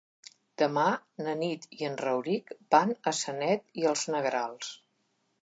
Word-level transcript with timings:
Demà 0.59 0.85
na 1.27 1.35
Nit 1.41 1.67
i 1.81 1.87
en 1.89 1.99
Rauric 2.01 2.55
van 2.77 2.95
a 3.13 3.15
Sanet 3.19 3.71
i 3.83 3.87
els 3.93 4.09
Negrals. 4.17 4.73